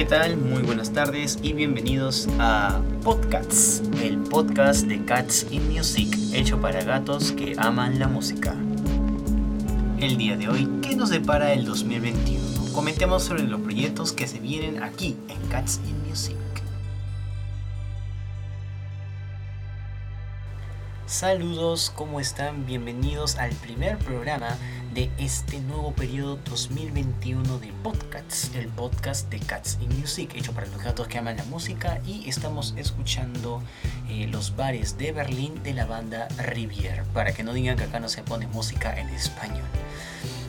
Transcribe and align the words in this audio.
¿qué 0.00 0.06
tal? 0.06 0.38
Muy 0.38 0.62
buenas 0.62 0.94
tardes 0.94 1.38
y 1.42 1.52
bienvenidos 1.52 2.26
a 2.38 2.80
Podcasts, 3.04 3.82
el 4.02 4.16
podcast 4.16 4.86
de 4.86 5.04
Cats 5.04 5.46
in 5.50 5.70
Music, 5.70 6.16
hecho 6.32 6.58
para 6.58 6.82
gatos 6.82 7.32
que 7.32 7.54
aman 7.58 7.98
la 7.98 8.08
música. 8.08 8.54
El 9.98 10.16
día 10.16 10.38
de 10.38 10.48
hoy, 10.48 10.66
¿qué 10.80 10.96
nos 10.96 11.10
depara 11.10 11.52
el 11.52 11.66
2021? 11.66 12.72
Comentemos 12.72 13.24
sobre 13.24 13.42
los 13.42 13.60
proyectos 13.60 14.14
que 14.14 14.26
se 14.26 14.38
vienen 14.38 14.82
aquí 14.82 15.18
en 15.28 15.48
Cats 15.50 15.82
in 15.86 16.08
Music. 16.08 16.39
Saludos, 21.10 21.90
¿cómo 21.96 22.20
están? 22.20 22.66
Bienvenidos 22.66 23.34
al 23.34 23.50
primer 23.50 23.98
programa 23.98 24.56
de 24.94 25.10
este 25.18 25.58
nuevo 25.60 25.92
periodo 25.92 26.38
2021 26.48 27.58
de 27.58 27.72
podcasts, 27.82 28.52
el 28.54 28.68
podcast 28.68 29.28
de 29.28 29.40
Cats 29.40 29.76
in 29.80 29.98
Music, 29.98 30.30
hecho 30.36 30.52
para 30.52 30.68
los 30.68 30.80
gatos 30.80 31.08
que 31.08 31.18
aman 31.18 31.36
la 31.36 31.44
música 31.46 32.00
y 32.06 32.28
estamos 32.28 32.74
escuchando 32.76 33.60
eh, 34.08 34.28
los 34.28 34.54
bares 34.54 34.98
de 34.98 35.10
Berlín 35.10 35.60
de 35.64 35.74
la 35.74 35.84
banda 35.84 36.28
Rivier, 36.38 37.02
para 37.12 37.32
que 37.32 37.42
no 37.42 37.54
digan 37.54 37.76
que 37.76 37.84
acá 37.84 37.98
no 37.98 38.08
se 38.08 38.22
pone 38.22 38.46
música 38.46 38.96
en 38.96 39.08
español. 39.08 39.66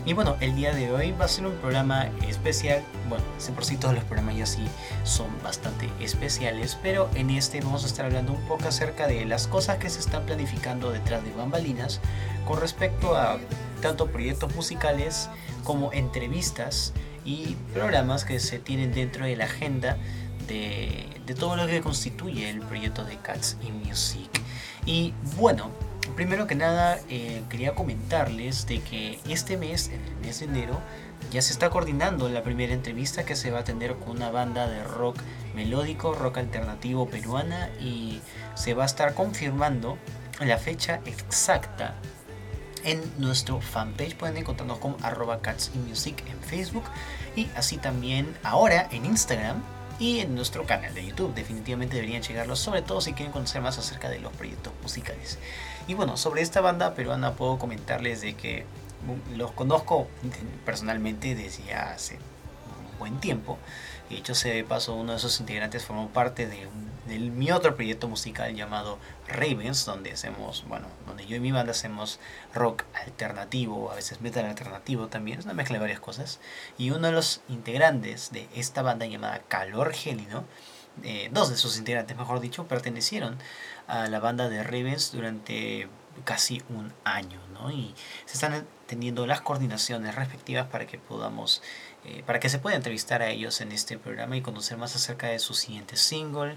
Y 0.04 0.14
bueno, 0.14 0.36
el 0.40 0.56
día 0.56 0.74
de 0.74 0.92
hoy 0.92 1.12
va 1.12 1.26
a 1.26 1.28
ser 1.28 1.46
un 1.46 1.54
programa 1.58 2.10
especial. 2.28 2.82
Bueno, 3.08 3.24
por 3.54 3.66
sí 3.66 3.78
todos 3.78 3.94
los 3.94 4.04
programas 4.04 4.36
ya 4.36 4.46
sí 4.48 4.66
son 5.04 5.28
bastante 5.44 5.90
especiales, 6.00 6.78
pero 6.82 7.08
en 7.14 7.30
este 7.30 7.62
vamos 7.62 7.84
a 7.84 7.88
estar 7.88 8.06
hablando 8.06 8.34
un 8.34 8.42
poco 8.48 8.68
acerca 8.68 9.06
de 9.06 9.26
las 9.26 9.48
cosas 9.48 9.78
que 9.78 9.92
se 9.92 10.00
están 10.00 10.26
planificando 10.26 10.92
detrás 10.92 11.24
de 11.24 11.32
bambalinas 11.34 12.00
con 12.48 12.60
respecto 12.60 13.16
a 13.16 13.38
tanto 13.82 14.08
proyectos 14.08 14.56
musicales 14.56 15.30
como 15.64 15.94
entrevistas 15.94 16.94
y 17.24 17.56
programas 17.72 18.26
que 18.26 18.40
se 18.40 18.58
tienen 18.58 18.92
dentro 18.94 19.26
de 19.26 19.36
la 19.36 19.46
agenda 19.46 19.98
de, 20.48 21.10
de 21.28 21.36
todo 21.36 21.56
lo 21.56 21.68
que 21.68 21.82
constituye 21.82 22.50
el 22.50 22.62
proyecto 22.62 23.04
de 23.06 23.18
Cats 23.18 23.58
in 23.62 23.84
Music. 23.84 24.30
Y 24.88 25.14
bueno, 25.38 25.70
primero 26.16 26.48
que 26.48 26.56
nada 26.56 27.00
eh, 27.10 27.44
quería 27.50 27.76
comentarles 27.76 28.66
de 28.68 28.82
que 28.82 29.20
este 29.28 29.58
mes, 29.58 29.90
en 29.90 30.02
el 30.06 30.16
mes 30.18 30.40
de 30.40 30.46
enero, 30.46 30.80
ya 31.32 31.42
se 31.42 31.54
está 31.54 31.70
coordinando 31.70 32.30
la 32.30 32.44
primera 32.44 32.74
entrevista 32.74 33.24
que 33.26 33.36
se 33.36 33.52
va 33.52 33.60
a 33.60 33.64
tener 33.64 33.96
con 33.96 34.18
una 34.18 34.32
banda 34.32 34.68
de 34.68 34.84
rock 34.84 35.18
melódico, 35.56 36.14
rock 36.14 36.40
alternativo 36.40 37.08
peruana 37.08 37.70
y 37.80 38.22
se 38.56 38.74
va 38.74 38.84
a 38.84 38.86
estar 38.86 39.14
confirmando 39.14 39.98
la 40.40 40.58
fecha 40.58 41.02
exacta 41.06 41.96
en 42.84 43.02
nuestro 43.18 43.62
fanpage. 43.62 44.16
Pueden 44.16 44.38
encontrarnos 44.38 44.80
como 44.80 44.98
arroba 45.04 45.42
cats 45.42 45.72
music 45.76 46.24
en 46.28 46.40
Facebook 46.42 46.86
y 47.36 47.48
así 47.56 47.78
también 47.78 48.36
ahora 48.44 48.88
en 48.92 49.06
Instagram 49.06 49.62
y 50.02 50.20
en 50.20 50.34
nuestro 50.34 50.66
canal 50.66 50.96
de 50.96 51.06
YouTube. 51.06 51.36
Definitivamente 51.36 51.96
deberían 51.96 52.24
llegarlos, 52.24 52.58
sobre 52.60 52.82
todo 52.82 53.02
si 53.02 53.14
quieren 53.14 53.32
conocer 53.32 53.62
más 53.62 53.78
acerca 53.78 54.10
de 54.10 54.20
los 54.20 54.34
proyectos 54.34 54.74
musicales. 54.82 55.38
Y 55.88 55.94
bueno, 55.94 56.18
sobre 56.18 56.42
esta 56.42 56.60
banda 56.60 56.96
peruana 56.96 57.36
puedo 57.36 57.60
comentarles 57.60 58.22
de 58.22 58.34
que 58.34 58.66
los 59.36 59.52
conozco 59.52 60.08
personalmente 60.66 61.36
desde 61.36 61.76
hace 61.76 62.16
un 62.16 62.98
buen 62.98 63.20
tiempo. 63.20 63.60
De 64.10 64.18
hecho, 64.18 64.34
se 64.34 64.50
de 64.50 64.64
paso, 64.64 64.96
uno 64.96 65.12
de 65.12 65.20
esos 65.20 65.40
integrantes 65.40 65.86
formó 65.86 66.10
parte 66.10 66.48
de, 66.48 66.68
mi 67.08 67.52
otro 67.52 67.76
proyecto 67.76 68.08
musical 68.08 68.56
llamado 68.56 69.00
Ravens, 69.28 69.86
donde 69.86 70.12
hacemos, 70.12 70.66
bueno, 70.68 70.88
donde 71.08 71.26
yo 71.26 71.36
y 71.36 71.40
mi 71.40 71.52
banda 71.52 71.72
hacemos 71.72 72.20
rock 72.54 72.84
alternativo, 72.94 73.92
a 73.92 73.96
veces 73.96 74.22
metal 74.22 74.46
alternativo 74.46 75.08
también, 75.08 75.40
es 75.40 75.46
una 75.46 75.54
mezcla 75.54 75.76
de 75.76 75.82
varias 75.82 76.00
cosas. 76.00 76.40
Y 76.78 76.92
uno 76.92 77.08
de 77.08 77.14
los 77.14 77.42
integrantes 77.50 78.32
de 78.32 78.48
esta 78.56 78.82
banda 78.82 79.06
llamada 79.06 79.42
Calor 79.48 79.94
Gélino, 79.94 80.46
eh, 81.04 81.30
dos 81.32 81.50
de 81.50 81.58
sus 81.58 81.78
integrantes, 81.78 82.18
mejor 82.18 82.40
dicho, 82.40 82.68
pertenecieron 82.68 83.38
a 83.88 84.08
la 84.08 84.20
banda 84.20 84.50
de 84.50 84.64
Ravens 84.64 85.12
durante 85.12 85.88
casi 86.26 86.62
un 86.70 86.94
año, 87.04 87.40
¿no? 87.54 87.72
Y 87.72 87.94
se 88.26 88.34
están 88.34 88.66
teniendo 88.86 89.26
las 89.26 89.42
coordinaciones 89.42 90.16
respectivas 90.16 90.68
para 90.68 90.86
que 90.86 90.98
podamos, 90.98 91.62
eh, 92.04 92.24
para 92.26 92.40
que 92.40 92.50
se 92.50 92.58
pueda 92.58 92.76
entrevistar 92.76 93.22
a 93.22 93.30
ellos 93.30 93.62
en 93.62 93.72
este 93.72 93.98
programa 93.98 94.36
y 94.36 94.42
conocer 94.42 94.78
más 94.78 94.96
acerca 94.96 95.28
de 95.28 95.38
su 95.38 95.54
siguiente 95.54 95.98
single, 95.98 96.56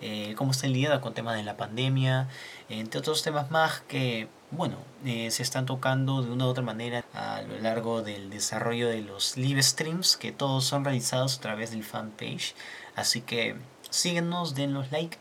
eh, 0.00 0.34
cómo 0.36 0.52
están 0.52 0.72
lidiando 0.72 1.00
con 1.02 1.12
temas 1.12 1.36
de 1.36 1.42
la 1.42 1.56
pandemia, 1.56 2.28
entre 2.70 3.00
otros 3.00 3.22
temas 3.22 3.50
más 3.50 3.80
que, 3.82 4.28
bueno, 4.50 4.78
eh, 5.04 5.30
se 5.30 5.42
están 5.42 5.66
tocando 5.66 6.22
de 6.22 6.30
una 6.30 6.46
u 6.46 6.48
otra 6.48 6.62
manera 6.62 7.04
a 7.12 7.42
lo 7.42 7.58
largo 7.58 8.02
del 8.02 8.30
desarrollo 8.30 8.88
de 8.88 9.02
los 9.02 9.36
live 9.36 9.62
streams 9.62 10.16
que 10.16 10.32
todos 10.32 10.64
son 10.64 10.84
realizados 10.84 11.38
a 11.38 11.40
través 11.42 11.72
del 11.72 11.84
fanpage. 11.84 12.54
Así 12.94 13.20
que 13.20 13.56
síguenos, 13.90 14.58
los 14.58 14.90
like 14.92 15.18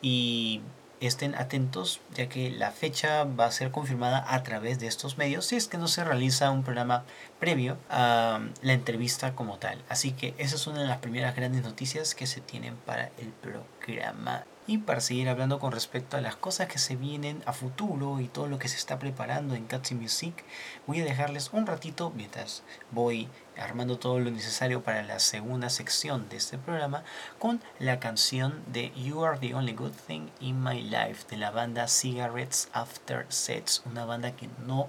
y 0.00 0.62
estén 1.06 1.34
atentos 1.34 2.00
ya 2.14 2.28
que 2.28 2.50
la 2.50 2.70
fecha 2.70 3.24
va 3.24 3.46
a 3.46 3.52
ser 3.52 3.70
confirmada 3.70 4.24
a 4.26 4.42
través 4.42 4.78
de 4.78 4.86
estos 4.86 5.18
medios 5.18 5.46
si 5.46 5.56
es 5.56 5.68
que 5.68 5.78
no 5.78 5.88
se 5.88 6.04
realiza 6.04 6.50
un 6.50 6.62
programa 6.62 7.04
previo 7.40 7.76
a 7.90 8.40
la 8.62 8.72
entrevista 8.72 9.34
como 9.34 9.58
tal. 9.58 9.82
Así 9.88 10.12
que 10.12 10.34
esa 10.38 10.56
es 10.56 10.66
una 10.66 10.80
de 10.80 10.86
las 10.86 10.98
primeras 10.98 11.34
grandes 11.34 11.62
noticias 11.62 12.14
que 12.14 12.26
se 12.26 12.40
tienen 12.40 12.76
para 12.76 13.10
el 13.18 13.32
programa. 13.40 14.44
Y 14.66 14.78
para 14.78 15.00
seguir 15.00 15.28
hablando 15.28 15.58
con 15.58 15.72
respecto 15.72 16.16
a 16.16 16.20
las 16.20 16.36
cosas 16.36 16.68
que 16.68 16.78
se 16.78 16.94
vienen 16.94 17.42
a 17.46 17.52
futuro 17.52 18.20
y 18.20 18.28
todo 18.28 18.46
lo 18.46 18.60
que 18.60 18.68
se 18.68 18.76
está 18.76 19.00
preparando 19.00 19.56
en 19.56 19.66
Cats 19.66 19.90
Music, 19.90 20.44
voy 20.86 21.00
a 21.00 21.04
dejarles 21.04 21.52
un 21.52 21.66
ratito 21.66 22.12
mientras 22.14 22.62
voy 22.92 23.28
armando 23.56 23.98
todo 23.98 24.18
lo 24.18 24.30
necesario 24.30 24.82
para 24.82 25.02
la 25.02 25.18
segunda 25.18 25.70
sección 25.70 26.28
de 26.28 26.36
este 26.36 26.58
programa 26.58 27.04
con 27.38 27.60
la 27.78 28.00
canción 28.00 28.62
de 28.66 28.92
You 28.96 29.24
Are 29.24 29.38
the 29.38 29.54
Only 29.54 29.74
Good 29.74 29.92
Thing 30.06 30.28
in 30.40 30.62
My 30.62 30.82
Life 30.82 31.26
de 31.28 31.36
la 31.36 31.50
banda 31.50 31.88
Cigarettes 31.88 32.68
After 32.72 33.26
Sets, 33.28 33.82
una 33.86 34.04
banda 34.04 34.36
que 34.36 34.48
no 34.66 34.88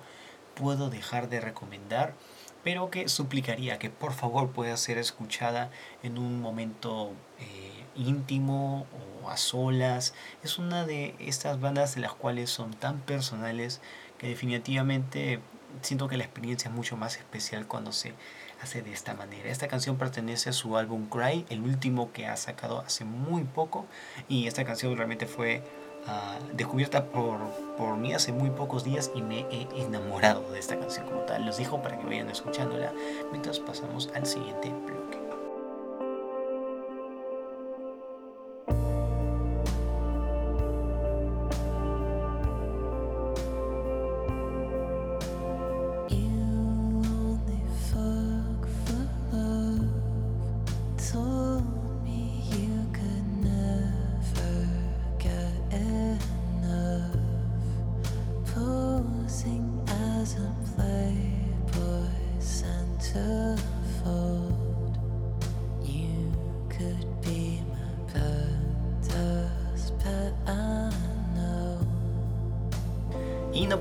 puedo 0.55 0.89
dejar 0.89 1.29
de 1.29 1.41
recomendar 1.41 2.13
pero 2.63 2.89
que 2.89 3.09
suplicaría 3.09 3.77
que 3.77 3.89
por 3.89 4.13
favor 4.13 4.51
pueda 4.51 4.75
ser 4.77 4.97
escuchada 4.97 5.69
en 6.01 6.17
un 6.17 6.41
momento 6.41 7.11
eh, 7.39 7.83
íntimo 7.95 8.87
o 9.23 9.29
a 9.29 9.37
solas. 9.37 10.13
Es 10.43 10.57
una 10.57 10.85
de 10.85 11.15
estas 11.19 11.59
bandas 11.59 11.95
de 11.95 12.01
las 12.01 12.13
cuales 12.13 12.49
son 12.49 12.73
tan 12.73 12.99
personales 13.01 13.81
que 14.17 14.27
definitivamente 14.27 15.41
siento 15.81 16.07
que 16.07 16.17
la 16.17 16.23
experiencia 16.23 16.69
es 16.69 16.75
mucho 16.75 16.97
más 16.97 17.17
especial 17.17 17.67
cuando 17.67 17.91
se 17.91 18.13
hace 18.61 18.81
de 18.81 18.93
esta 18.93 19.13
manera. 19.13 19.49
Esta 19.49 19.67
canción 19.67 19.97
pertenece 19.97 20.49
a 20.49 20.53
su 20.53 20.77
álbum 20.77 21.07
Cry, 21.09 21.45
el 21.49 21.61
último 21.61 22.11
que 22.11 22.27
ha 22.27 22.37
sacado 22.37 22.79
hace 22.79 23.05
muy 23.05 23.43
poco. 23.43 23.85
Y 24.27 24.47
esta 24.47 24.63
canción 24.63 24.95
realmente 24.95 25.25
fue 25.25 25.63
ah, 26.07 26.37
descubierta 26.53 27.05
por, 27.05 27.39
por 27.77 27.97
mí 27.97 28.13
hace 28.13 28.31
muy 28.31 28.49
pocos 28.49 28.83
días 28.83 29.11
y 29.15 29.21
me 29.21 29.41
he 29.51 29.67
enamorado 29.75 30.51
de 30.51 30.59
esta 30.59 30.79
canción 30.79 31.05
como 31.07 31.21
tal. 31.21 31.45
Los 31.45 31.57
dejo 31.57 31.81
para 31.81 31.97
que 31.97 32.05
vayan 32.05 32.29
escuchándola 32.29 32.93
mientras 33.31 33.59
pasamos 33.59 34.09
al 34.15 34.25
siguiente 34.25 34.69
bloque. 34.69 35.22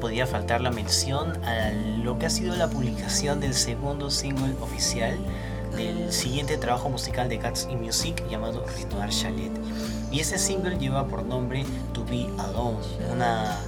Podía 0.03 0.27
faltar 0.27 0.61
la 0.61 0.73
mención 0.73 1.43
a 1.45 1.71
lo 2.03 2.19
que 2.19 2.27
ha 2.27 2.31
sido 2.31 2.57
la 2.57 2.69
publicación 2.69 3.39
del 3.39 3.55
segundo 3.55 4.11
single 4.11 4.53
oficial 4.61 5.17
del 5.77 6.13
siguiente 6.13 6.57
trabajo 6.59 6.91
musical 6.91 7.29
de 7.29 7.39
Cats 7.39 7.69
y 7.71 7.77
Music 7.77 8.23
llamado 8.29 8.65
Ritual 8.77 9.11
Chalet. 9.11 9.53
Y 10.11 10.19
ese 10.19 10.39
single 10.39 10.77
lleva 10.77 11.07
por 11.07 11.25
nombre 11.25 11.65
To 11.95 12.05
Be 12.05 12.27
Alone, 12.39 12.79
una, 13.13 13.59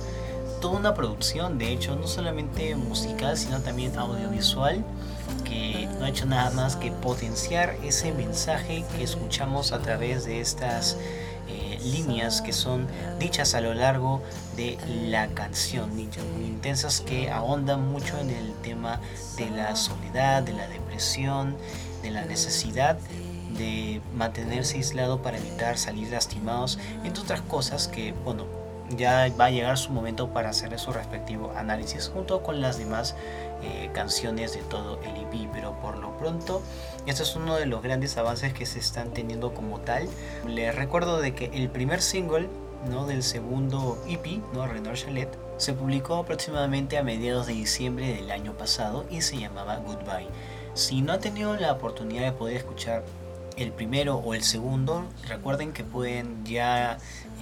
toda 0.65 0.79
una 0.79 0.95
producción, 0.95 1.59
de 1.59 1.75
hecho, 1.75 1.95
no 1.95 2.07
solamente 2.07 2.75
musical, 2.75 3.37
sino 3.37 3.61
también 3.61 3.99
audiovisual, 3.99 4.83
que 5.45 5.87
no 5.99 6.07
ha 6.07 6.09
hecho 6.09 6.25
nada 6.25 6.51
más 6.53 6.77
que 6.77 6.91
potenciar 6.91 7.77
ese 7.85 8.13
mensaje 8.13 8.83
que 8.97 9.05
escuchamos 9.05 9.73
a 9.73 9.81
través 9.81 10.25
de 10.25 10.41
estas 10.41 10.97
líneas 11.85 12.41
que 12.41 12.55
son 12.55 12.87
dichas 13.19 13.55
a 13.55 13.61
lo 13.61 13.75
largo 13.75 14.23
de 14.57 14.79
la 15.11 15.27
canción, 15.29 15.95
dichas 15.99 16.25
muy 16.35 16.47
intensas 16.47 17.03
que 17.03 17.31
ahondan 17.31 17.87
mucho 17.93 18.19
en 18.19 18.31
el 18.31 18.55
tema 18.63 19.01
de 19.37 19.51
la 19.51 19.77
soledad, 19.77 20.45
de 20.45 20.55
la 20.55 20.67
depresión, 20.67 21.59
de 22.03 22.11
la 22.11 22.25
necesidad 22.25 22.97
de 23.59 24.01
mantenerse 24.17 24.79
aislado 24.79 25.21
para 25.21 25.37
evitar 25.37 25.77
salir 25.77 26.11
lastimados, 26.11 26.79
entre 27.05 27.23
otras 27.23 27.43
cosas 27.43 27.87
que, 27.87 28.15
bueno, 28.25 28.47
ya 28.91 29.29
va 29.39 29.47
a 29.47 29.51
llegar 29.51 29.79
su 29.79 29.93
momento 29.93 30.31
para 30.31 30.51
hacer 30.51 30.79
su 30.79 30.93
respectivo 30.93 31.53
análisis 31.57 32.11
junto 32.13 32.43
con 32.43 32.61
las 32.61 32.79
demás 32.79 33.17
eh, 33.63 33.91
canciones 33.93 34.55
de 34.55 34.63
todo 34.63 35.01
el 35.03 35.17
EP, 35.17 35.49
pero 35.53 35.73
por 35.81 35.99
lo 35.99 36.17
pronto 36.17 36.63
este 37.07 37.23
es 37.23 37.37
uno 37.37 37.57
de 37.57 37.67
los 37.67 37.83
grandes 37.83 38.17
avances 38.17 38.53
que 38.53 38.67
se 38.67 38.79
están 38.79 39.11
teniendo 39.11 39.55
como 39.55 39.81
tal. 39.81 40.09
Les 40.47 40.75
recuerdo 40.75 41.21
de 41.21 41.35
que 41.35 41.47
el 41.55 41.71
primer 41.71 42.03
single 42.03 42.49
¿no? 42.91 43.07
del 43.07 43.23
segundo 43.23 43.99
EP, 44.09 44.43
¿no? 44.53 44.67
Renor 44.67 44.95
Chalet, 44.95 45.29
se 45.57 45.73
publicó 45.73 46.17
aproximadamente 46.17 46.99
a 46.99 47.03
mediados 47.03 47.47
de 47.47 47.55
diciembre 47.55 48.15
del 48.15 48.31
año 48.31 48.53
pasado 48.53 49.05
y 49.11 49.23
se 49.23 49.39
llamaba 49.39 49.77
Goodbye. 49.77 50.29
Si 50.75 51.03
no 51.03 51.13
han 51.13 51.21
tenido 51.21 51.55
la 51.57 51.73
oportunidad 51.73 52.25
de 52.25 52.33
poder 52.33 52.57
escuchar 52.57 53.05
el 53.56 53.73
primero 53.73 54.17
o 54.17 54.35
el 54.35 54.43
segundo, 54.43 55.05
recuerden 55.29 55.73
que 55.73 55.85
pueden 55.85 56.45
ya 56.45 56.99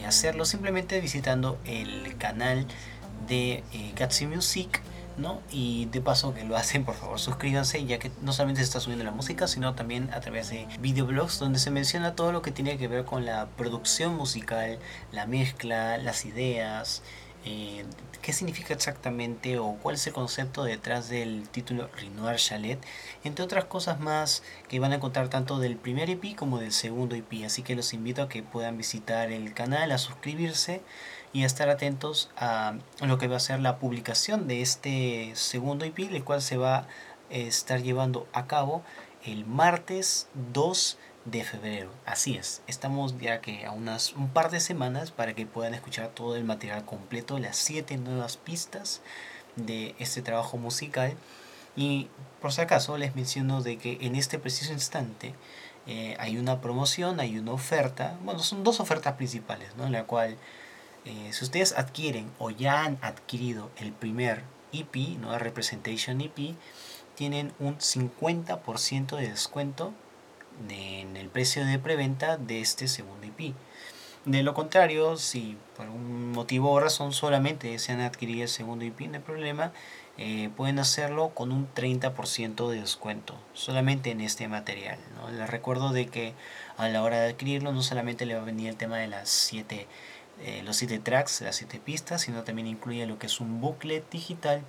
hacerlo 0.06 0.44
simplemente 0.44 1.00
visitando 1.00 1.58
el 1.64 2.16
canal 2.18 2.66
de 3.28 3.62
eh, 3.72 4.26
Music 4.26 4.82
¿no? 5.16 5.40
Y 5.50 5.86
de 5.86 6.00
paso 6.00 6.34
que 6.34 6.44
lo 6.44 6.56
hacen, 6.62 6.84
por 6.84 6.94
favor, 6.94 7.18
suscríbanse, 7.18 7.84
ya 7.84 7.98
que 7.98 8.10
no 8.22 8.32
solamente 8.32 8.60
se 8.60 8.64
está 8.64 8.80
subiendo 8.80 9.04
la 9.04 9.10
música, 9.10 9.46
sino 9.46 9.74
también 9.74 10.10
a 10.12 10.20
través 10.20 10.50
de 10.50 10.66
videoblogs 10.80 11.38
donde 11.38 11.58
se 11.58 11.70
menciona 11.70 12.14
todo 12.14 12.32
lo 12.32 12.42
que 12.42 12.50
tiene 12.50 12.78
que 12.78 12.88
ver 12.88 13.04
con 13.04 13.24
la 13.26 13.46
producción 13.56 14.16
musical, 14.16 14.78
la 15.12 15.26
mezcla, 15.26 15.98
las 15.98 16.24
ideas, 16.24 17.02
eh, 17.44 17.84
qué 18.22 18.32
significa 18.32 18.72
exactamente 18.72 19.58
o 19.58 19.76
cuál 19.82 19.96
es 19.96 20.06
el 20.06 20.12
concepto 20.12 20.62
detrás 20.62 21.08
del 21.08 21.48
título 21.48 21.88
Renoir 21.96 22.36
Chalet, 22.36 22.78
entre 23.24 23.44
otras 23.44 23.64
cosas 23.64 23.98
más 23.98 24.42
que 24.68 24.78
van 24.78 24.92
a 24.92 24.96
encontrar 24.96 25.28
tanto 25.28 25.58
del 25.58 25.76
primer 25.76 26.08
EP 26.08 26.36
como 26.36 26.58
del 26.58 26.72
segundo 26.72 27.16
EP. 27.16 27.44
Así 27.44 27.62
que 27.62 27.74
los 27.74 27.92
invito 27.92 28.22
a 28.22 28.28
que 28.28 28.42
puedan 28.42 28.76
visitar 28.76 29.32
el 29.32 29.52
canal, 29.54 29.90
a 29.90 29.98
suscribirse 29.98 30.82
y 31.32 31.42
a 31.42 31.46
estar 31.46 31.68
atentos 31.68 32.30
a 32.36 32.74
lo 33.00 33.18
que 33.18 33.26
va 33.26 33.36
a 33.36 33.40
ser 33.40 33.60
la 33.60 33.78
publicación 33.78 34.46
de 34.46 34.62
este 34.62 35.32
segundo 35.34 35.84
EP, 35.84 35.98
el 35.98 36.22
cual 36.22 36.42
se 36.42 36.56
va 36.56 36.76
a 36.76 36.86
estar 37.30 37.82
llevando 37.82 38.28
a 38.32 38.46
cabo 38.46 38.82
el 39.24 39.46
martes 39.46 40.28
2 40.52 40.96
de 40.96 41.11
febrero. 41.44 41.90
Así 42.04 42.36
es, 42.36 42.62
estamos 42.66 43.18
ya 43.18 43.40
que 43.40 43.64
a 43.64 43.70
unas 43.70 44.12
un 44.14 44.28
par 44.28 44.50
de 44.50 44.60
semanas 44.60 45.10
para 45.10 45.34
que 45.34 45.46
puedan 45.46 45.74
escuchar 45.74 46.08
todo 46.08 46.36
el 46.36 46.44
material 46.44 46.84
completo, 46.84 47.38
las 47.38 47.56
siete 47.56 47.96
nuevas 47.96 48.36
pistas 48.36 49.00
de 49.56 49.94
este 49.98 50.22
trabajo 50.22 50.56
musical. 50.58 51.14
Y 51.76 52.08
por 52.40 52.52
si 52.52 52.60
acaso 52.60 52.98
les 52.98 53.14
menciono 53.14 53.62
de 53.62 53.78
que 53.78 53.98
en 54.02 54.16
este 54.16 54.38
preciso 54.38 54.72
instante 54.72 55.34
eh, 55.86 56.16
hay 56.18 56.36
una 56.36 56.60
promoción, 56.60 57.20
hay 57.20 57.38
una 57.38 57.52
oferta, 57.52 58.18
bueno, 58.24 58.40
son 58.40 58.62
dos 58.64 58.80
ofertas 58.80 59.14
principales, 59.14 59.74
¿no? 59.76 59.86
En 59.86 59.92
la 59.92 60.04
cual 60.04 60.36
eh, 61.04 61.30
si 61.32 61.44
ustedes 61.44 61.72
adquieren 61.76 62.30
o 62.38 62.50
ya 62.50 62.84
han 62.84 62.98
adquirido 63.00 63.70
el 63.78 63.92
primer 63.92 64.42
EP, 64.72 65.18
¿no? 65.18 65.36
Representation 65.38 66.20
EP, 66.20 66.54
tienen 67.14 67.52
un 67.58 67.78
50% 67.78 69.16
de 69.16 69.28
descuento 69.28 69.92
en 70.68 71.16
el 71.16 71.28
precio 71.28 71.64
de 71.64 71.78
preventa 71.78 72.36
de 72.36 72.60
este 72.60 72.88
segundo 72.88 73.26
IP. 73.26 73.54
De 74.24 74.42
lo 74.44 74.54
contrario, 74.54 75.16
si 75.16 75.56
por 75.76 75.88
un 75.88 76.30
motivo 76.30 76.70
o 76.70 76.80
razón 76.80 77.12
solamente 77.12 77.68
desean 77.68 78.00
adquirir 78.00 78.42
el 78.42 78.48
segundo 78.48 78.84
IP, 78.84 79.00
no 79.02 79.14
hay 79.14 79.20
problema, 79.20 79.72
eh, 80.16 80.50
pueden 80.56 80.78
hacerlo 80.78 81.30
con 81.30 81.50
un 81.50 81.66
30% 81.74 82.68
de 82.70 82.80
descuento 82.80 83.34
solamente 83.52 84.10
en 84.10 84.20
este 84.20 84.46
material. 84.46 84.98
Les 85.36 85.50
recuerdo 85.50 85.90
de 85.90 86.06
que 86.06 86.34
a 86.76 86.88
la 86.88 87.02
hora 87.02 87.20
de 87.20 87.30
adquirirlo 87.30 87.72
no 87.72 87.82
solamente 87.82 88.26
le 88.26 88.34
va 88.34 88.42
a 88.42 88.44
venir 88.44 88.68
el 88.68 88.76
tema 88.76 88.98
de 88.98 89.08
las 89.08 89.28
7 89.28 89.88
eh, 90.40 90.62
los 90.64 90.76
7 90.76 90.98
tracks, 90.98 91.40
las 91.42 91.56
7 91.56 91.80
pistas, 91.84 92.22
sino 92.22 92.42
también 92.42 92.66
incluye 92.66 93.06
lo 93.06 93.18
que 93.18 93.26
es 93.26 93.40
un 93.40 93.60
booklet 93.60 94.08
digital 94.10 94.62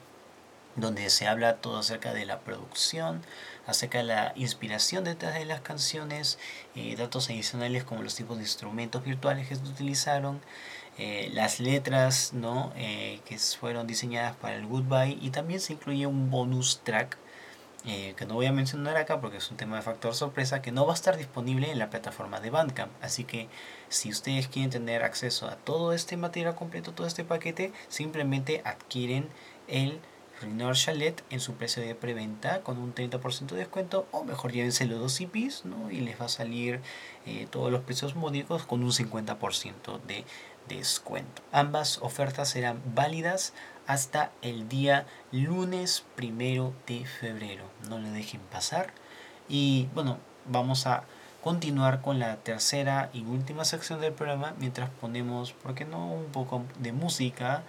donde 0.75 1.10
se 1.10 1.28
habla 1.28 1.58
todo 1.58 1.80
acerca 1.80 2.14
de 2.14 2.25
la 2.25 2.40
producción, 2.40 3.22
acerca 3.68 4.00
de 4.00 4.06
la 4.06 4.34
inspiración 4.36 5.04
detrás 5.04 5.36
de 5.36 5.46
las 5.46 5.62
canciones, 5.62 6.40
eh, 6.75 6.96
datos 6.96 7.30
adicionales 7.30 7.84
como 7.84 8.02
los 8.02 8.16
tipos 8.16 8.38
de 8.38 8.44
instrumentos 8.44 9.04
virtuales 9.04 9.48
que 9.48 9.56
se 9.56 9.64
utilizaron, 9.64 10.42
eh, 10.98 11.30
las 11.34 11.60
letras 11.60 12.34
¿no? 12.34 12.72
Eh, 12.75 13.20
que 13.25 13.38
fueron 13.40 13.88
diseñadas 13.88 14.36
para 14.36 14.56
el 14.56 14.66
Goodbye 14.66 15.18
y 15.22 15.31
también 15.31 15.60
se 15.60 15.74
incluye 15.74 16.06
un 16.06 16.30
bonus 16.30 16.81
track 16.84 17.18
que 17.84 18.26
no 18.26 18.36
voy 18.36 18.46
a 18.46 18.54
mencionar 18.54 18.96
acá 18.96 19.19
porque 19.19 19.40
es 19.40 19.52
un 19.52 19.58
tema 19.58 19.76
de 19.76 19.81
factor 19.81 20.16
sorpresa 20.16 20.62
que 20.62 20.72
no 20.72 20.86
va 20.86 20.94
a 20.94 20.96
estar 20.96 21.18
disponible 21.18 21.69
en 21.69 21.80
la 21.80 21.90
plataforma 21.90 22.40
de 22.40 22.50
Bandcamp. 22.50 22.94
Así 23.02 23.26
que 23.26 23.50
si 23.90 24.10
ustedes 24.10 24.48
quieren 24.48 24.72
tener 24.72 25.04
acceso 25.04 25.50
a 25.50 25.58
todo 25.58 25.92
este 25.92 26.16
material 26.16 26.56
completo, 26.56 26.94
todo 26.94 27.08
este 27.08 27.26
paquete, 27.26 27.74
simplemente 27.90 28.62
adquieren 28.64 29.28
el 29.68 30.00
Chalet 30.74 31.24
en 31.30 31.40
su 31.40 31.54
precio 31.54 31.84
de 31.84 31.95
preventa 31.95 32.62
con 32.62 32.78
un 32.78 32.94
30% 32.94 33.48
de 33.48 33.57
descuento 33.57 34.07
o 34.12 34.24
mejor 34.24 34.51
llévenselo 34.51 34.98
dos 34.98 35.13
CPs 35.13 35.66
¿no? 35.66 35.92
y 35.92 36.01
les 36.01 36.19
va 36.19 36.25
a 36.25 36.30
salir 36.30 36.81
eh, 37.25 37.48
todos 37.50 37.72
los 37.72 37.81
precios 37.81 38.16
módicos 38.16 38.66
con 38.66 38.84
un 38.84 38.92
50% 38.92 40.01
de 40.01 40.25
descuento. 40.68 41.42
Ambas 41.51 42.00
ofertas 42.01 42.50
serán 42.50 42.81
válidas 42.94 43.54
hasta 43.88 44.31
el 44.42 44.69
día 44.69 45.06
lunes 45.31 46.06
primero 46.16 46.74
de 46.88 47.06
febrero. 47.06 47.66
No 47.90 48.00
le 48.00 48.10
dejen 48.10 48.42
pasar. 48.42 48.94
Y 49.50 49.90
bueno, 49.94 50.19
vamos 50.45 50.88
a 50.88 51.04
continuar 51.44 52.01
con 52.01 52.19
la 52.19 52.38
tercera 52.38 53.10
y 53.13 53.24
última 53.25 53.66
sección 53.66 54.00
del 54.00 54.13
programa 54.13 54.54
mientras 54.60 54.90
ponemos, 54.90 55.51
¿por 55.51 55.75
qué 55.75 55.84
no?, 55.84 56.07
un 56.07 56.25
poco 56.25 56.63
de 56.80 56.94
música, 56.94 57.63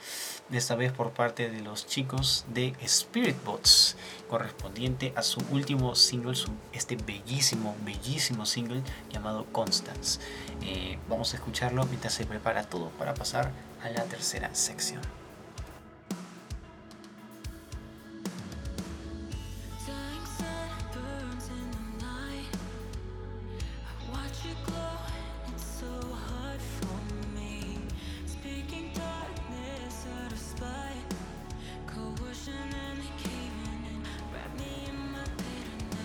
esta 0.52 0.76
vez 0.76 0.92
por 0.92 1.10
parte 1.10 1.50
de 1.50 1.60
los 1.60 1.86
chicos 1.86 2.44
de 2.48 2.74
Spirit 2.80 3.36
Bots, 3.44 3.96
correspondiente 4.30 5.12
a 5.16 5.22
su 5.22 5.42
último 5.50 5.96
single, 5.96 6.38
este 6.72 6.96
bellísimo, 6.96 7.74
bellísimo 7.84 8.46
single 8.46 8.82
llamado 9.10 9.44
Constance. 9.50 10.20
Eh, 10.62 10.96
vamos 11.08 11.32
a 11.32 11.36
escucharlo 11.36 11.84
mientras 11.86 12.14
se 12.14 12.26
prepara 12.26 12.62
todo 12.62 12.90
para 12.90 13.14
pasar 13.14 13.50
a 13.82 13.90
la 13.90 14.04
tercera 14.04 14.54
sección. 14.54 15.23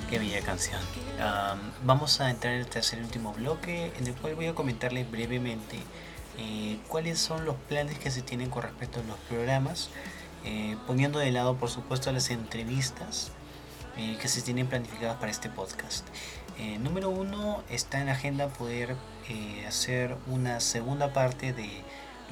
Qué 0.10 0.18
bella 0.18 0.42
canción. 0.42 0.80
vamos 1.84 2.20
a 2.20 2.32
entrar 2.32 2.56
en 2.56 2.62
el 2.62 2.66
tercer 2.66 2.98
y 2.98 3.04
último 3.04 3.32
bloque, 3.32 3.94
en 3.96 4.08
el 4.08 4.16
cual 4.16 4.34
voy 4.34 4.48
a 4.48 4.56
comentarles 4.56 5.10
brevemente 5.12 5.78
eh, 6.40 6.80
cuáles 6.88 7.20
son 7.20 7.46
los 7.46 7.56
planes 7.68 8.00
que 8.00 8.10
se 8.10 8.24
tienen 8.24 8.50
con 8.50 8.64
respecto 8.64 9.02
a 9.02 9.04
los 9.04 9.18
programas, 9.30 9.92
eh, 10.46 10.78
poniendo 10.88 11.20
de 11.20 11.32
lado, 11.32 11.58
por 11.58 11.70
supuesto, 11.70 12.12
las 12.12 12.32
entrevistas 12.32 13.32
eh, 13.98 14.18
que 14.20 14.28
se 14.28 14.42
tienen 14.42 14.66
planificadas 14.66 15.18
para 15.18 15.30
este 15.32 15.48
podcast. 15.48 16.08
número 16.80 17.12
uno, 17.12 17.64
está 17.70 18.00
en 18.00 18.08
la 18.08 18.14
agenda 18.14 18.48
poder 18.48 18.96
hacer 19.68 20.18
una 20.26 20.60
segunda 20.60 21.14
parte 21.14 21.54
de 21.54 21.70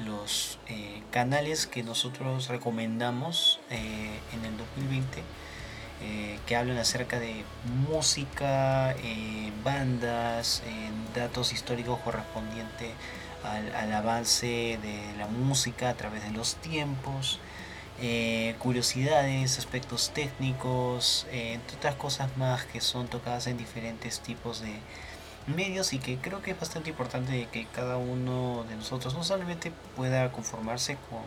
los 0.04 0.58
canales 1.12 1.68
que 1.68 1.84
nosotros 1.84 2.48
recomendamos 2.48 3.60
en 3.70 4.44
el 4.44 4.56
2020 4.56 5.22
eh, 6.00 6.38
que 6.46 6.54
hablan 6.54 6.78
acerca 6.78 7.18
de 7.18 7.44
música, 7.90 8.92
eh, 9.02 9.52
bandas, 9.64 10.62
eh, 10.64 10.90
datos 11.14 11.52
históricos 11.52 11.98
correspondientes 12.00 12.92
al, 13.42 13.92
avance 13.92 14.78
de 14.80 15.14
la 15.18 15.26
música 15.26 15.90
a 15.90 15.94
través 15.94 16.22
de 16.22 16.30
los 16.30 16.56
tiempos, 16.56 17.40
curiosidades, 18.58 19.58
aspectos 19.58 20.12
técnicos, 20.14 21.26
entre 21.32 21.76
otras 21.76 21.96
cosas 21.96 22.36
más 22.36 22.64
que 22.64 22.80
son 22.80 23.08
tocadas 23.08 23.48
en 23.48 23.56
diferentes 23.58 24.20
tipos 24.20 24.60
de 24.60 24.72
medios 25.48 25.92
y 25.92 25.98
que 25.98 26.16
creo 26.18 26.42
que 26.42 26.52
es 26.52 26.60
bastante 26.60 26.90
importante 26.90 27.48
que 27.50 27.66
cada 27.66 27.96
uno 27.96 28.64
de 28.68 28.76
nosotros 28.76 29.14
no 29.14 29.24
solamente 29.24 29.72
pueda 29.96 30.30
conformarse 30.30 30.96
con 31.10 31.22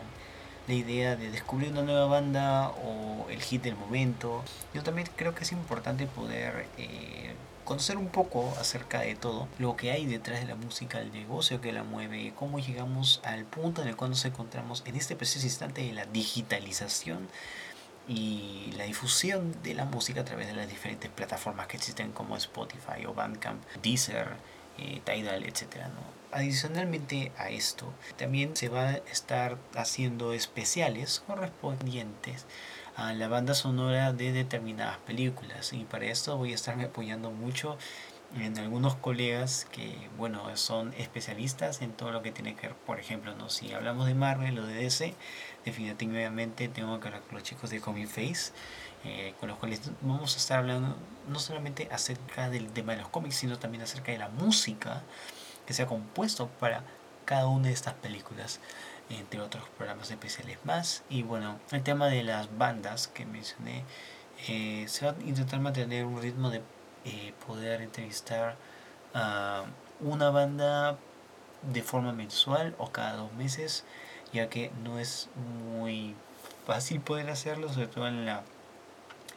la 0.68 0.74
idea 0.74 1.16
de 1.16 1.30
descubrir 1.30 1.72
una 1.72 1.82
nueva 1.82 2.06
banda 2.06 2.68
o 2.68 3.26
el 3.30 3.42
hit 3.42 3.62
del 3.62 3.76
momento. 3.76 4.42
Yo 4.74 4.82
también 4.82 5.08
creo 5.16 5.34
que 5.34 5.44
es 5.44 5.52
importante 5.52 6.06
poder 6.06 6.66
eh, 6.78 7.34
conocer 7.64 7.96
un 7.96 8.08
poco 8.08 8.54
acerca 8.60 9.00
de 9.00 9.14
todo 9.14 9.48
lo 9.58 9.76
que 9.76 9.92
hay 9.92 10.06
detrás 10.06 10.40
de 10.40 10.46
la 10.46 10.54
música, 10.54 11.00
el 11.00 11.12
negocio 11.12 11.60
que 11.60 11.72
la 11.72 11.84
mueve, 11.84 12.32
cómo 12.36 12.58
llegamos 12.58 13.20
al 13.24 13.44
punto 13.44 13.82
en 13.82 13.88
el 13.88 13.96
cual 13.96 14.10
nos 14.10 14.24
encontramos 14.24 14.82
en 14.86 14.96
este 14.96 15.16
preciso 15.16 15.46
instante 15.46 15.82
de 15.82 15.92
la 15.92 16.06
digitalización 16.06 17.28
y 18.08 18.72
la 18.76 18.84
difusión 18.84 19.54
de 19.62 19.74
la 19.74 19.84
música 19.84 20.22
a 20.22 20.24
través 20.24 20.48
de 20.48 20.54
las 20.54 20.68
diferentes 20.68 21.10
plataformas 21.10 21.68
que 21.68 21.76
existen 21.76 22.12
como 22.12 22.36
Spotify 22.36 23.06
o 23.06 23.14
Bandcamp, 23.14 23.62
Deezer, 23.82 24.36
eh, 24.78 25.00
Tidal, 25.04 25.44
etc. 25.44 25.86
Adicionalmente 26.32 27.30
a 27.36 27.50
esto, 27.50 27.92
también 28.16 28.56
se 28.56 28.70
va 28.70 28.88
a 28.88 28.96
estar 29.12 29.58
haciendo 29.74 30.32
especiales 30.32 31.22
correspondientes 31.26 32.46
a 32.96 33.12
la 33.12 33.28
banda 33.28 33.52
sonora 33.52 34.14
de 34.14 34.32
determinadas 34.32 34.96
películas. 34.96 35.74
Y 35.74 35.84
para 35.84 36.06
esto 36.06 36.38
voy 36.38 36.52
a 36.52 36.54
estarme 36.54 36.84
apoyando 36.84 37.30
mucho 37.30 37.76
en 38.34 38.56
algunos 38.58 38.94
colegas 38.94 39.66
que 39.70 39.94
bueno 40.16 40.56
son 40.56 40.94
especialistas 40.94 41.82
en 41.82 41.92
todo 41.92 42.12
lo 42.12 42.22
que 42.22 42.32
tiene 42.32 42.54
que 42.54 42.68
ver 42.68 42.76
por 42.76 42.98
ejemplo 42.98 43.34
no 43.34 43.50
si 43.50 43.72
hablamos 43.72 44.06
de 44.06 44.14
Marvel 44.14 44.58
o 44.58 44.66
de 44.66 44.72
DC 44.72 45.14
definitivamente 45.66 46.68
tengo 46.68 46.98
que 46.98 47.08
hablar 47.08 47.22
con 47.24 47.34
los 47.34 47.42
chicos 47.42 47.68
de 47.68 47.82
Comic 47.82 48.08
Face 48.08 48.52
eh, 49.04 49.34
con 49.38 49.50
los 49.50 49.58
cuales 49.58 49.82
vamos 50.00 50.34
a 50.34 50.38
estar 50.38 50.60
hablando 50.60 50.96
no 51.28 51.38
solamente 51.38 51.88
acerca 51.92 52.48
del 52.48 52.72
tema 52.72 52.92
de 52.92 53.02
los 53.02 53.10
cómics 53.10 53.36
sino 53.36 53.58
también 53.58 53.82
acerca 53.82 54.12
de 54.12 54.18
la 54.18 54.30
música 54.30 55.02
que 55.66 55.74
se 55.74 55.82
ha 55.82 55.86
compuesto 55.86 56.48
para 56.60 56.82
cada 57.24 57.46
una 57.46 57.68
de 57.68 57.74
estas 57.74 57.94
películas 57.94 58.60
entre 59.10 59.40
otros 59.40 59.64
programas 59.76 60.10
especiales 60.10 60.58
más. 60.64 61.02
Y 61.08 61.22
bueno 61.22 61.58
el 61.70 61.82
tema 61.82 62.08
de 62.08 62.22
las 62.22 62.56
bandas 62.56 63.08
que 63.08 63.26
mencioné 63.26 63.84
eh, 64.48 64.86
se 64.88 65.06
va 65.06 65.12
a 65.12 65.22
intentar 65.22 65.60
mantener 65.60 66.04
un 66.04 66.20
ritmo 66.20 66.50
de 66.50 66.62
eh, 67.04 67.32
poder 67.46 67.82
entrevistar 67.82 68.56
a 69.14 69.64
una 70.00 70.30
banda 70.30 70.98
de 71.62 71.82
forma 71.82 72.12
mensual 72.12 72.74
o 72.78 72.90
cada 72.90 73.16
dos 73.16 73.32
meses, 73.34 73.84
ya 74.32 74.48
que 74.48 74.72
no 74.82 74.98
es 74.98 75.28
muy 75.78 76.16
fácil 76.66 77.00
poder 77.00 77.30
hacerlo, 77.30 77.68
sobre 77.72 77.86
todo 77.86 78.08
en 78.08 78.26
la 78.26 78.42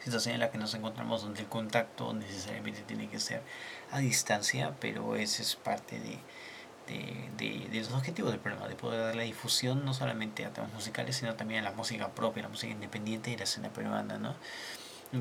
situación 0.06 0.34
en 0.34 0.40
la 0.40 0.50
que 0.50 0.58
nos 0.58 0.72
encontramos 0.74 1.22
donde 1.22 1.40
el 1.40 1.48
contacto 1.48 2.12
necesariamente 2.12 2.82
tiene 2.82 3.08
que 3.08 3.18
ser 3.18 3.42
a 3.90 3.98
distancia, 3.98 4.74
pero 4.80 5.16
ese 5.16 5.42
es 5.42 5.56
parte 5.56 5.98
de, 5.98 6.18
de, 7.36 7.68
de, 7.68 7.78
los 7.80 7.92
objetivos 7.92 8.30
del 8.30 8.40
programa, 8.40 8.68
de 8.68 8.76
poder 8.76 9.02
dar 9.02 9.16
la 9.16 9.24
difusión 9.24 9.84
no 9.84 9.94
solamente 9.94 10.44
a 10.44 10.52
temas 10.52 10.72
musicales, 10.72 11.16
sino 11.16 11.34
también 11.34 11.64
a 11.64 11.70
la 11.70 11.76
música 11.76 12.08
propia, 12.08 12.44
la 12.44 12.48
música 12.48 12.72
independiente 12.72 13.32
y 13.32 13.36
la 13.36 13.44
escena 13.44 13.68
peruana, 13.70 14.16
¿no? 14.18 14.34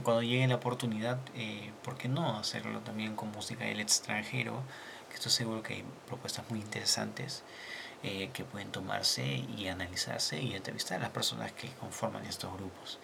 cuando 0.03 0.23
llegue 0.23 0.47
la 0.47 0.55
oportunidad, 0.55 1.19
eh, 1.35 1.71
¿por 1.83 1.97
qué 1.97 2.07
no 2.07 2.37
hacerlo 2.37 2.79
también 2.79 3.15
con 3.15 3.31
música 3.31 3.65
del 3.65 3.79
extranjero? 3.79 4.61
Que 5.09 5.15
estoy 5.15 5.31
seguro 5.31 5.63
que 5.63 5.75
hay 5.75 5.85
propuestas 6.07 6.49
muy 6.49 6.59
interesantes 6.59 7.43
eh, 8.03 8.29
que 8.33 8.43
pueden 8.43 8.71
tomarse 8.71 9.23
y 9.25 9.67
analizarse 9.67 10.41
y 10.41 10.53
entrevistar 10.53 10.97
a 10.97 11.01
las 11.01 11.09
personas 11.11 11.51
que 11.53 11.69
conforman 11.79 12.25
estos 12.25 12.53
grupos. 12.53 12.99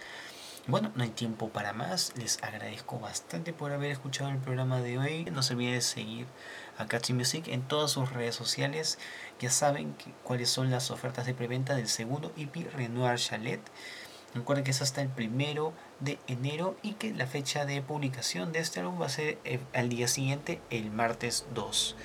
Bueno, 0.68 0.91
no 0.94 1.03
hay 1.03 1.10
tiempo 1.10 1.50
para 1.50 1.74
más. 1.74 2.13
Les 2.18 2.41
agradezco 2.44 3.00
bastante 3.00 3.51
por 3.51 3.72
haber 3.72 3.89
escuchado 3.89 4.30
el 4.30 4.38
programa 4.38 4.80
de 4.80 5.00
hoy. 5.00 5.25
No 5.25 5.41
se 5.41 5.56
olviden 5.56 5.74
de 5.74 5.82
seguir 5.82 6.27
a 6.77 6.86
Catchy 6.86 7.13
Music 7.13 7.48
en 7.48 7.63
todas 7.63 7.89
sus 7.89 8.12
redes 8.12 8.36
sociales. 8.36 9.00
Ya 9.39 9.50
saben 9.50 9.96
cuáles 10.24 10.51
son 10.51 10.70
las 10.70 10.91
ofertas 10.91 11.25
de 11.25 11.34
preventa 11.34 11.74
del 11.74 11.88
segundo 11.88 12.32
EP 12.38 12.72
Renoir 12.75 13.18
Chalet. 13.18 13.60
Recuerden 14.36 14.63
que 14.63 14.70
es 14.70 14.84
hasta 14.84 15.01
el 15.01 15.10
primero 15.10 15.74
de 16.00 16.20
enero 16.27 16.77
y 16.84 16.94
que 16.94 17.12
la 17.12 17.25
fecha 17.25 17.65
de 17.65 17.82
publicación 17.82 18.51
de 18.51 18.60
este 18.60 18.82
álbum 18.82 19.01
va 19.01 19.08
a 19.08 19.10
ser 19.10 19.39
eh, 19.44 19.60
al 19.74 19.89
día 19.89 20.08
siguiente, 20.08 20.62
el 20.70 20.91
martes 20.91 21.48
2. 21.56 21.96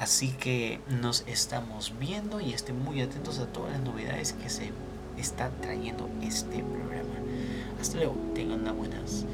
Así 0.00 0.32
que 0.32 0.80
nos 0.88 1.22
estamos 1.28 1.94
viendo 1.98 2.40
y 2.40 2.54
estén 2.54 2.82
muy 2.82 3.00
atentos 3.02 3.38
a 3.38 3.46
todas 3.46 3.70
las 3.70 3.82
novedades 3.82 4.32
que 4.32 4.50
se 4.50 4.72
está 5.16 5.50
trayendo 5.60 6.10
este 6.22 6.64
programa. 6.64 7.14
Hasta 7.80 7.96
luego, 7.96 8.14
tengan 8.34 8.60
unas 8.60 8.76
buenas 8.76 9.24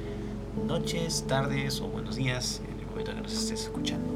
noches, 0.67 1.25
tardes 1.27 1.81
o 1.81 1.89
buenos 1.89 2.15
días 2.15 2.63
en 2.65 2.79
el 2.79 2.87
momento 2.87 3.13
que 3.13 3.21
nos 3.21 3.33
estés 3.33 3.63
escuchando. 3.63 4.15